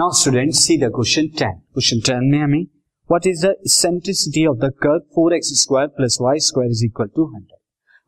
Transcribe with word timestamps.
Now 0.00 0.10
student 0.16 0.52
see 0.54 0.76
the 0.78 0.88
question 0.96 1.26
10 1.38 1.56
question 1.76 1.98
ten 2.04 2.28
में 2.32 2.38
हमें 2.38 2.62
what 3.10 3.26
is 3.26 3.46
the 3.46 3.50
eccentricity 3.66 4.44
of 4.46 4.56
the 4.58 4.70
curve 4.84 5.00
4x 5.16 5.50
square 5.62 5.88
plus 5.96 6.16
y 6.22 6.32
square 6.46 6.70
is 6.70 6.84
equal 6.84 7.08
to 7.16 7.26
100 7.32 7.58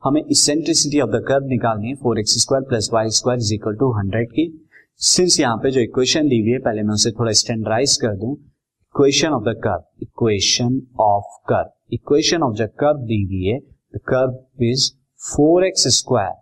हमें 0.03 0.21
eccentricity 0.23 1.01
of 1.01 1.11
the 1.11 1.21
curve 1.29 1.49
निकालनी 1.49 1.89
है 1.89 1.97
4x 2.07 2.39
square 2.45 2.65
plus 2.71 2.89
y 2.95 3.05
square 3.19 3.39
is 3.39 3.53
equal 3.55 3.77
to 3.83 3.91
100 3.99 4.25
की। 4.33 4.47
Since 5.01 5.39
यहाँ 5.41 5.57
पे 5.63 5.71
जो 5.71 5.81
equation 5.81 6.29
दी 6.29 6.41
हुई 6.41 6.51
है, 6.51 6.59
पहले 6.61 6.83
मैं 6.83 6.95
उसे 6.95 7.11
थोड़ा 7.21 7.33
स्टैंडराइज 7.43 7.97
कर 8.03 8.17
दूँ। 8.17 8.33
Equation 8.33 9.39
of 9.39 9.45
the 9.51 9.59
curve 9.65 9.85
equation 10.03 10.83
of 11.03 11.39
curve 11.49 11.95
equation 11.95 12.43
of 12.43 12.59
the 12.63 12.71
curve 12.81 13.07
दी 13.07 13.23
हुई 13.25 13.45
है 13.45 13.59
the 13.59 14.07
curve 14.09 14.69
is 14.73 14.93
4x 15.31 15.89
square 16.01 16.37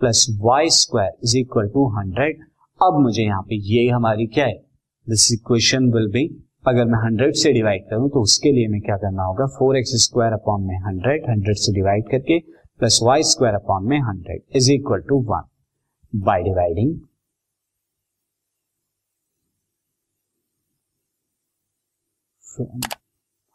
plus 0.00 0.26
y 0.50 0.66
square 0.82 1.16
is 1.24 1.38
equal 1.38 1.68
to 1.74 1.90
100 2.02 2.34
अब 2.80 3.02
मुझे 3.02 3.22
यहाँ 3.22 3.42
पे 3.42 3.64
ये 3.74 3.88
हमारी 3.90 4.26
क्या 4.28 4.46
है? 4.46 4.62
दिस 5.06 5.32
इक्वेशन 5.32 5.90
विल 5.92 6.10
बी 6.12 6.26
अगर 6.68 6.84
मैं 6.84 6.98
हंड्रेड 6.98 7.34
से 7.36 7.52
डिवाइड 7.52 7.82
करूँ 7.88 8.08
तो 8.10 8.20
उसके 8.22 8.52
लिए 8.52 8.68
मैं 8.68 8.80
क्या 8.80 8.96
करना 8.96 9.22
होगा? 9.22 9.46
फोर 9.58 9.76
एक्स 9.76 9.90
स्क्वायर 10.04 10.32
अपॉन 10.32 10.62
में 10.62 10.76
हंड्रेड 10.86 11.28
हंड्रेड 11.30 11.56
से 11.56 11.72
डिवाइड 11.72 12.08
करके 12.10 12.38
प्लस 12.80 12.98
वाई 13.02 13.22
स्क्वायर 13.22 13.54
अपॉन 13.54 13.88
में 13.88 13.98
hundred 14.00 14.42
is 14.56 14.70
equal 14.72 15.02
to 15.08 15.20
one 15.28 15.48
by 16.12 16.42
dividing 16.42 17.00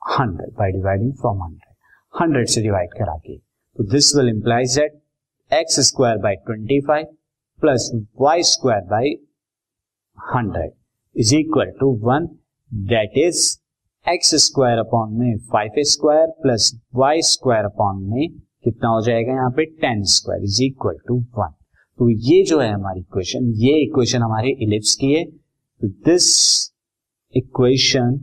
hundred 0.01 0.53
by 0.53 0.71
dividing 0.71 1.13
from 1.13 1.43
hundred 1.43 1.75
hundred 2.13 2.47
से 2.47 2.61
डिवाइड 2.61 2.93
करा 2.93 3.17
के 3.17 3.37
तो 3.37 3.83
this 3.91 4.15
will 4.15 4.29
implies 4.29 4.79
that 4.79 5.01
x 5.51 5.79
square 5.87 6.17
by 6.23 6.35
twenty 6.45 6.79
five 6.87 7.15
plus 7.59 7.91
y 8.21 8.43
square 8.47 8.81
by 8.89 9.15
hundred 10.17 10.71
is 11.19 11.35
equal 11.35 11.71
to 11.79 11.91
one 12.03 12.25
that 12.71 13.17
is 13.17 13.45
x 14.05 14.35
square 14.45 14.77
upon 14.79 15.13
में 15.19 15.37
five 15.51 15.81
square 15.91 16.27
plus 16.41 16.71
y 16.95 17.21
square 17.31 17.65
upon 17.65 18.03
में 18.11 18.27
कितना 18.65 18.89
हो 18.89 19.01
जाएगा 19.05 19.33
यहाँ 19.33 19.51
पे 19.57 19.65
ten 19.81 20.03
square 20.13 20.43
is 20.43 20.63
equal 20.63 20.97
to 21.07 21.19
one 21.37 21.53
तो 21.99 22.09
ये 22.09 22.43
जो 22.43 22.59
है 22.59 22.71
हमारी 22.71 22.99
इक्वेशन 22.99 23.51
ये 23.57 23.71
इक्वेशन 23.83 24.21
हमारी 24.21 24.51
इलिप्स 24.63 24.93
की 24.95 25.11
है। 25.13 25.23
तो 25.25 25.87
this 26.05 26.27
equation 27.33 28.19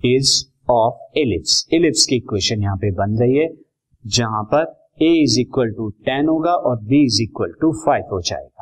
is 0.00 0.30
of 0.70 1.18
ellipse 1.18 1.66
ellipse 1.74 2.04
की 2.06 2.16
इक्वेशन 2.16 2.62
यहाँ 2.62 2.76
पे 2.76 2.90
बन 2.92 3.18
रही 3.20 3.36
है, 3.36 3.48
जहाँ 4.04 4.42
पर 4.52 4.64
A 5.02 5.12
is 5.22 5.38
equal 5.40 5.70
to 5.72 5.88
ten 6.06 6.28
होगा 6.28 6.52
और 6.68 6.82
B 6.84 7.04
is 7.06 7.22
equal 7.22 7.52
to 7.60 7.72
five 7.84 8.04
हो 8.12 8.20
जाएगा। 8.22 8.55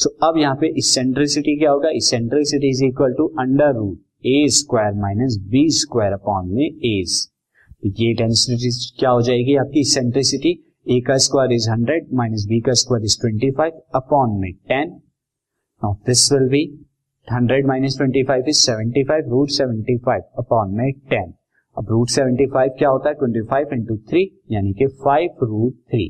सो 0.00 0.08
so, 0.08 0.16
अब 0.24 0.36
यहाँ 0.38 0.54
पे 0.56 0.68
इसेंट्रिसिटी 0.78 1.56
क्या 1.58 1.70
होगा? 1.70 1.88
Eccentricity 1.94 2.68
is 2.68 2.84
equal 2.84 3.12
to 3.12 3.26
under 3.40 3.72
root 3.74 3.98
A 4.26 4.46
square 4.58 4.92
minus 5.00 5.36
B 5.50 5.68
square 5.78 6.12
upon 6.12 6.48
में 6.54 6.64
एज 6.64 7.16
तो 7.82 7.88
ये 7.98 8.12
डेंसिटी 8.14 8.70
क्या 9.00 9.10
हो 9.10 9.20
जाएगी 9.22 9.56
आपकी 9.56 9.80
इसेंट्रिसिटी 9.80 10.52
ए 10.86 11.00
का 11.06 11.16
square 11.24 11.52
is 11.52 11.68
hundred 11.70 12.06
minus 12.14 12.46
B 12.48 12.60
का 12.60 12.72
square 12.82 13.04
is 13.04 13.18
twenty 13.20 13.50
five 13.50 13.82
upon 13.94 14.40
में 14.40 14.52
ten 14.52 14.88
now 15.82 15.94
this 16.06 16.32
will 16.32 16.48
be 16.48 16.64
hundred 17.28 17.66
minus 17.66 17.96
twenty 17.98 18.22
five 18.22 18.48
is 18.48 18.60
seventy 18.60 19.04
five 19.04 19.30
root 19.30 19.50
seventy 19.50 19.98
five 19.98 20.22
upon 20.38 20.74
में 20.76 20.90
टेन 21.10 21.32
अब 21.76 21.90
रूट 21.90 22.08
सेवेंटी 22.08 22.46
फाइव 22.46 22.70
क्या 22.78 22.88
होता 22.88 23.08
है? 23.08 23.14
Twenty 23.14 23.46
five 23.50 23.74
into 23.74 23.96
three 24.10 24.28
यानी 24.52 24.72
कि 24.72 24.86
five 25.04 25.44
root 25.44 25.74
three 25.90 26.08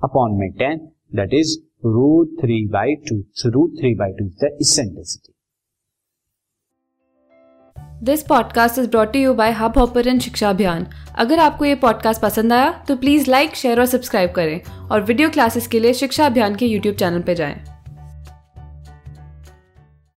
upon 0.00 0.38
में 0.40 0.50
ten 0.52 0.88
that 1.14 1.34
is 1.34 1.58
root 1.84 2.28
three 2.40 2.66
by 2.66 2.94
two 2.94 3.24
so 3.34 3.50
root 3.50 3.70
three 3.70 3.94
by 3.94 4.12
two 4.12 4.24
the 4.24 4.58
eccentricity 4.60 5.32
this 8.02 8.22
podcast 8.22 8.78
is 8.78 8.88
brought 8.88 9.16
you 9.16 9.34
by 9.34 9.52
Hub 9.52 9.78
Hopper 9.78 10.18
शिक्षा 10.18 10.50
अभियान 10.50 10.86
अगर 11.18 11.38
आपको 11.38 11.64
ये 11.64 11.74
पॉडकास्ट 11.74 12.22
पसंद 12.22 12.52
आया 12.52 12.84
तो 12.88 12.96
प्लीज़ 12.96 13.30
लाइक 13.30 13.54
शेयर 13.54 13.80
और 13.80 13.86
सब्सक्राइब 13.86 14.30
करें 14.30 14.60
और 14.88 15.02
वीडियो 15.02 15.30
क्लासेस 15.30 15.66
के 15.66 15.80
लिए 15.80 15.92
शिक्षा 15.94 16.26
अभियान 16.26 16.56
के 16.56 16.66
यूट्यूब 16.66 16.96
चैनल 16.96 17.22
पर 17.22 17.34
जाएँ। 17.34 17.75